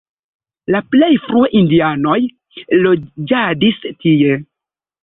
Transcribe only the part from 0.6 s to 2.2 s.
La plej frue indianoj